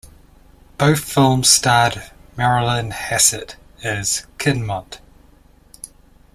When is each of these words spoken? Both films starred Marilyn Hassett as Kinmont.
Both 0.79 1.01
films 1.03 1.47
starred 1.47 2.09
Marilyn 2.35 2.89
Hassett 2.89 3.55
as 3.83 4.25
Kinmont. 4.39 4.97